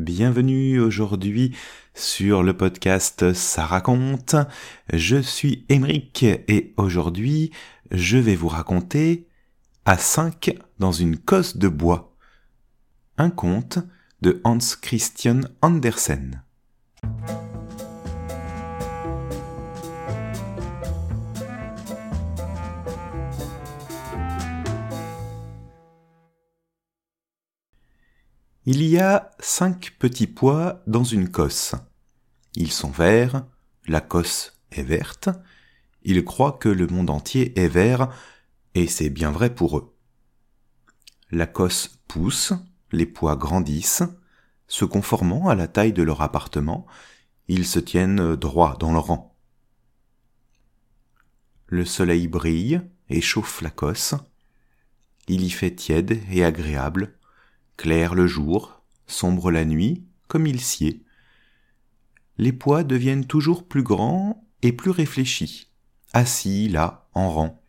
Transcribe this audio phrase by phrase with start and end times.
[0.00, 1.54] Bienvenue aujourd'hui
[1.92, 4.34] sur le podcast Ça raconte.
[4.90, 7.50] Je suis Émeric et aujourd'hui
[7.90, 9.26] je vais vous raconter
[9.84, 12.16] à 5 dans une cosse de bois.
[13.18, 13.78] Un conte
[14.22, 16.44] de Hans Christian Andersen.
[28.72, 31.74] Il y a cinq petits pois dans une cosse.
[32.54, 33.44] Ils sont verts,
[33.88, 35.28] la cosse est verte,
[36.04, 38.14] ils croient que le monde entier est vert,
[38.76, 39.96] et c'est bien vrai pour eux.
[41.32, 42.52] La cosse pousse,
[42.92, 44.04] les pois grandissent,
[44.68, 46.86] se conformant à la taille de leur appartement,
[47.48, 49.36] ils se tiennent droit dans leur rang.
[51.66, 54.14] Le soleil brille et chauffe la cosse.
[55.26, 57.16] Il y fait tiède et agréable,
[57.80, 61.02] clair le jour, sombre la nuit, comme il sied.
[62.36, 65.70] Les pois deviennent toujours plus grands et plus réfléchis,
[66.12, 67.62] assis là, en rang.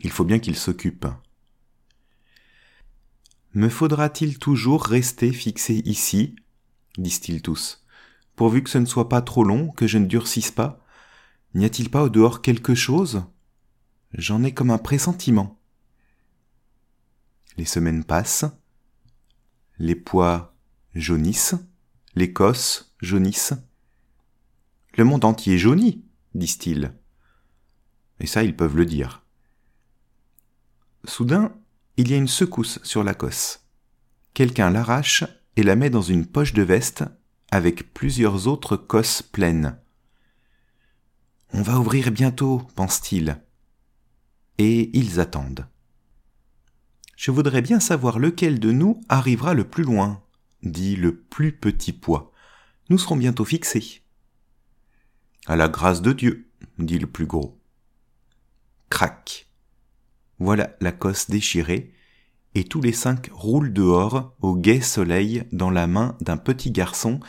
[0.00, 1.06] Il faut bien qu'ils s'occupent.
[3.54, 6.34] Me faudra-t-il toujours rester fixé ici
[6.98, 7.84] disent-ils tous,
[8.34, 10.84] pourvu que ce ne soit pas trop long, que je ne durcisse pas?
[11.54, 13.22] N'y a-t-il pas au dehors quelque chose?
[14.14, 15.60] J'en ai comme un pressentiment.
[17.56, 18.46] Les semaines passent,
[19.82, 20.54] les pois
[20.94, 21.56] jaunissent,
[22.14, 23.54] les cosses jaunissent.
[24.96, 26.04] Le monde entier jaunit,
[26.36, 26.94] disent-ils.
[28.20, 29.24] Et ça, ils peuvent le dire.
[31.04, 31.52] Soudain,
[31.96, 33.66] il y a une secousse sur la cosse.
[34.34, 35.24] Quelqu'un l'arrache
[35.56, 37.02] et la met dans une poche de veste
[37.50, 39.76] avec plusieurs autres cosses pleines.
[41.52, 43.42] On va ouvrir bientôt, pense-t-il.
[44.58, 45.66] Et ils attendent.
[47.22, 50.24] Je voudrais bien savoir lequel de nous arrivera le plus loin,
[50.64, 52.32] dit le plus petit pois.
[52.88, 54.02] Nous serons bientôt fixés.
[55.46, 57.60] À la grâce de Dieu, dit le plus gros.
[58.90, 59.46] Crac.
[60.40, 61.94] Voilà la cosse déchirée,
[62.56, 67.20] et tous les cinq roulent dehors au gai soleil dans la main d'un petit garçon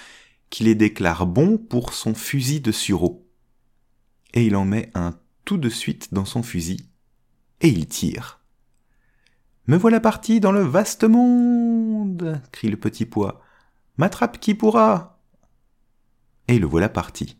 [0.49, 3.29] qui les déclare bons pour son fusil de sureau.
[4.33, 6.89] Et il en met un tout de suite dans son fusil,
[7.61, 8.42] et il tire.
[9.65, 12.41] Me voilà parti dans le vaste monde.
[12.51, 13.41] crie le petit pois.
[13.97, 15.21] M'attrape qui pourra.
[16.49, 17.37] Et le voilà parti.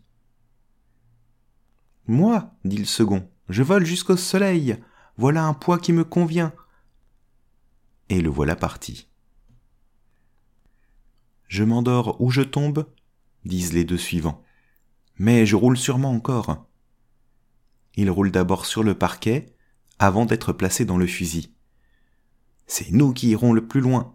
[2.06, 4.78] Moi, dit le second, je vole jusqu'au soleil.
[5.18, 6.54] Voilà un poids qui me convient.
[8.08, 9.08] Et le voilà parti.
[11.48, 12.86] Je m'endors ou je tombe,
[13.44, 14.42] disent les deux suivants.
[15.18, 16.66] Mais je roule sûrement encore.
[17.96, 19.54] Il roule d'abord sur le parquet,
[19.98, 21.53] avant d'être placé dans le fusil.
[22.66, 24.14] C'est nous qui irons le plus loin.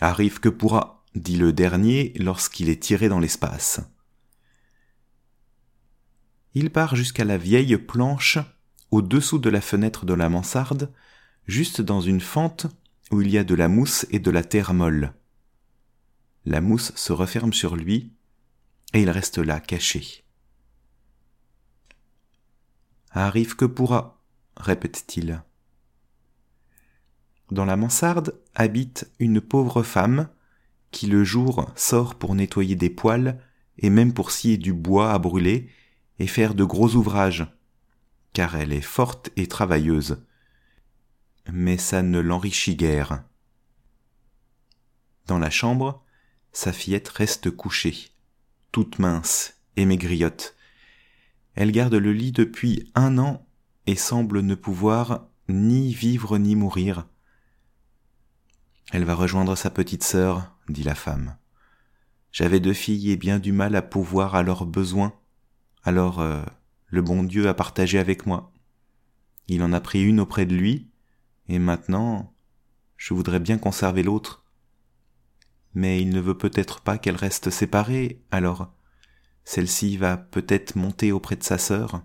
[0.00, 3.80] Arrive que pourra, dit le dernier lorsqu'il est tiré dans l'espace.
[6.54, 8.38] Il part jusqu'à la vieille planche
[8.90, 10.92] au-dessous de la fenêtre de la mansarde,
[11.46, 12.66] juste dans une fente
[13.10, 15.14] où il y a de la mousse et de la terre molle.
[16.44, 18.12] La mousse se referme sur lui,
[18.92, 20.24] et il reste là, caché.
[23.10, 24.22] Arrive que pourra,
[24.56, 25.42] répète-t-il.
[27.50, 30.28] Dans la mansarde habite une pauvre femme
[30.90, 33.40] qui le jour sort pour nettoyer des poêles
[33.78, 35.68] et même pour scier du bois à brûler
[36.18, 37.46] et faire de gros ouvrages,
[38.32, 40.24] car elle est forte et travailleuse.
[41.52, 43.24] Mais ça ne l'enrichit guère.
[45.26, 46.04] Dans la chambre,
[46.52, 48.10] sa fillette reste couchée,
[48.70, 50.54] toute mince et maigriotte.
[51.54, 53.46] Elle garde le lit depuis un an
[53.86, 57.06] et semble ne pouvoir ni vivre ni mourir,
[58.90, 61.36] elle va rejoindre sa petite sœur, dit la femme.
[62.32, 65.14] J'avais deux filles et bien du mal à pouvoir à leurs besoins.
[65.84, 66.42] Alors euh,
[66.86, 68.52] le bon Dieu a partagé avec moi.
[69.48, 70.90] Il en a pris une auprès de lui,
[71.48, 72.34] et maintenant
[72.96, 74.44] je voudrais bien conserver l'autre.
[75.74, 78.72] Mais il ne veut peut-être pas qu'elle reste séparée, alors
[79.44, 82.02] celle-ci va peut-être monter auprès de sa sœur.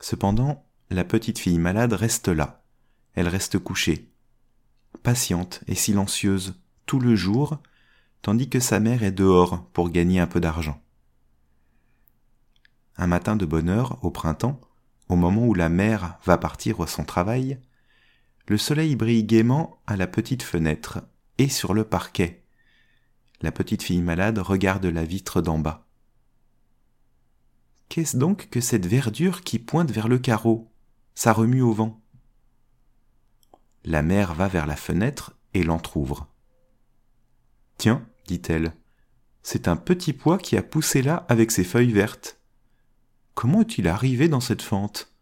[0.00, 2.62] Cependant, la petite fille malade reste là,
[3.14, 4.10] elle reste couchée,
[5.02, 7.58] patiente et silencieuse tout le jour,
[8.22, 10.80] tandis que sa mère est dehors pour gagner un peu d'argent.
[12.96, 14.60] Un matin de bonne heure, au printemps,
[15.08, 17.58] au moment où la mère va partir à son travail,
[18.46, 21.00] le soleil brille gaiement à la petite fenêtre
[21.38, 22.44] et sur le parquet.
[23.40, 25.86] La petite fille malade regarde la vitre d'en bas.
[27.88, 30.70] Qu'est-ce donc que cette verdure qui pointe vers le carreau?
[31.14, 31.97] Ça remue au vent.
[33.84, 36.28] La mère va vers la fenêtre et l'entr'ouvre.
[37.78, 38.72] Tiens, dit-elle,
[39.42, 42.38] c'est un petit pois qui a poussé là avec ses feuilles vertes.
[43.34, 45.12] Comment est-il arrivé dans cette fente?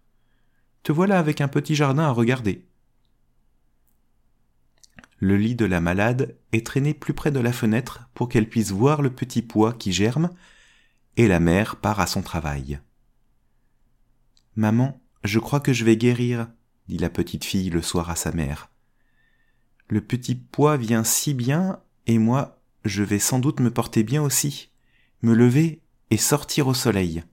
[0.83, 2.67] Te voilà avec un petit jardin à regarder.
[5.19, 8.71] Le lit de la malade est traîné plus près de la fenêtre pour qu'elle puisse
[8.71, 10.31] voir le petit pois qui germe,
[11.17, 12.81] et la mère part à son travail.
[14.57, 16.49] Maman, je crois que je vais guérir,
[16.89, 18.71] dit la petite fille le soir à sa mère.
[19.89, 24.23] Le petit pois vient si bien, et moi, je vais sans doute me porter bien
[24.23, 24.71] aussi,
[25.23, 25.81] me lever
[26.11, 27.25] et sortir au soleil.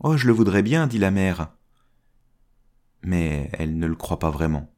[0.00, 1.52] Oh, je le voudrais bien, dit la mère.
[3.02, 4.72] Mais elle ne le croit pas vraiment.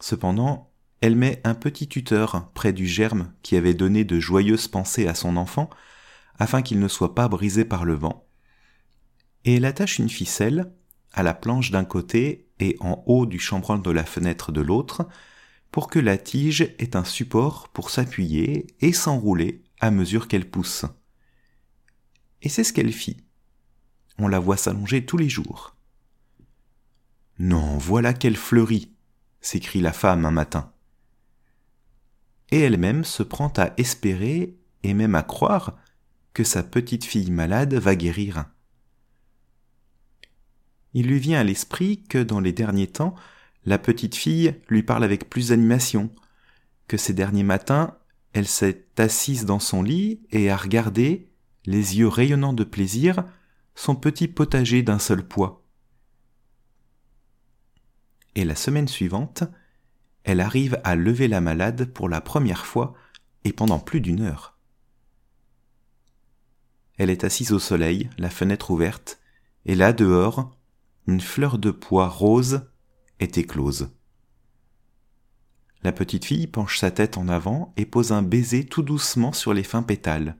[0.00, 5.06] Cependant, elle met un petit tuteur près du germe qui avait donné de joyeuses pensées
[5.06, 5.70] à son enfant,
[6.38, 8.26] afin qu'il ne soit pas brisé par le vent,
[9.44, 10.72] et elle attache une ficelle
[11.12, 15.08] à la planche d'un côté et en haut du chambranle de la fenêtre de l'autre,
[15.70, 20.86] pour que la tige ait un support pour s'appuyer et s'enrouler à mesure qu'elle pousse.
[22.42, 23.18] Et c'est ce qu'elle fit.
[24.18, 25.76] On la voit s'allonger tous les jours.
[27.38, 28.92] Non, voilà qu'elle fleurit,
[29.40, 30.72] s'écrie la femme un matin.
[32.50, 35.76] Et elle-même se prend à espérer et même à croire
[36.32, 38.46] que sa petite fille malade va guérir.
[40.94, 43.14] Il lui vient à l'esprit que dans les derniers temps,
[43.64, 46.10] la petite fille lui parle avec plus d'animation,
[46.86, 47.96] que ces derniers matins,
[48.32, 51.28] elle s'est assise dans son lit et a regardé,
[51.66, 53.24] les yeux rayonnants de plaisir,
[53.74, 55.62] son petit potager d'un seul poids.
[58.34, 59.44] Et la semaine suivante,
[60.24, 62.94] elle arrive à lever la malade pour la première fois
[63.44, 64.56] et pendant plus d'une heure.
[66.96, 69.20] Elle est assise au soleil, la fenêtre ouverte,
[69.66, 70.56] et là dehors,
[71.08, 72.68] une fleur de pois rose
[73.18, 73.88] est éclose.
[75.82, 79.54] La petite fille penche sa tête en avant et pose un baiser tout doucement sur
[79.54, 80.36] les fins pétales.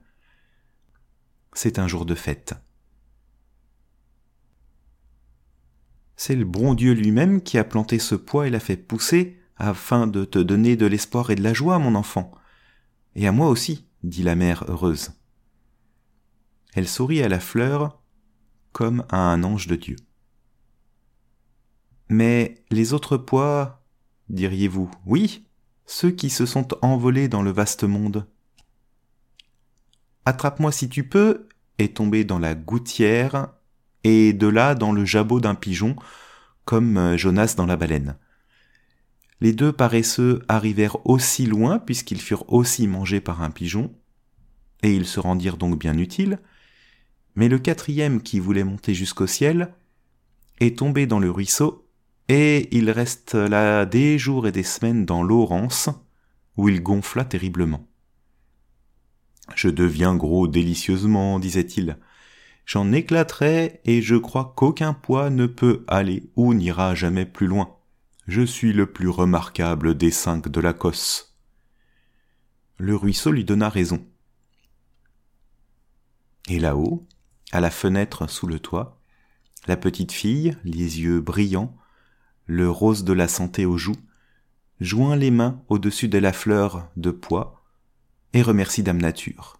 [1.53, 2.53] C'est un jour de fête.
[6.15, 10.05] C'est le bon Dieu lui-même qui a planté ce pois et l'a fait pousser afin
[10.05, 12.31] de te donner de l'espoir et de la joie, mon enfant.
[13.15, 15.13] Et à moi aussi, dit la mère heureuse.
[16.75, 18.03] Elle sourit à la fleur
[18.71, 19.95] comme à un ange de Dieu.
[22.09, 23.83] Mais les autres pois,
[24.29, 25.45] diriez-vous, oui,
[25.85, 28.25] ceux qui se sont envolés dans le vaste monde.
[30.25, 31.47] Attrape-moi si tu peux,
[31.77, 33.49] est tombé dans la gouttière,
[34.03, 35.95] et de là dans le jabot d'un pigeon,
[36.65, 38.17] comme Jonas dans la baleine.
[39.41, 43.93] Les deux paresseux arrivèrent aussi loin puisqu'ils furent aussi mangés par un pigeon,
[44.83, 46.39] et ils se rendirent donc bien utiles,
[47.35, 49.73] mais le quatrième qui voulait monter jusqu'au ciel
[50.59, 51.88] est tombé dans le ruisseau
[52.29, 55.89] et il reste là des jours et des semaines dans l'eau rance,
[56.57, 57.87] où il gonfla terriblement.
[59.55, 61.97] Je deviens gros délicieusement, disait-il.
[62.65, 67.75] J'en éclaterai, et je crois qu'aucun poids ne peut aller ou n'ira jamais plus loin.
[68.27, 71.35] Je suis le plus remarquable des cinq de la cosse.
[72.77, 74.05] Le ruisseau lui donna raison.
[76.47, 77.07] Et là-haut,
[77.51, 79.01] à la fenêtre sous le toit,
[79.65, 81.75] la petite fille, les yeux brillants,
[82.49, 84.01] le rose de la santé aux joues,
[84.81, 87.63] joint les mains au-dessus de la fleur de pois
[88.33, 89.59] et remercie Dame Nature.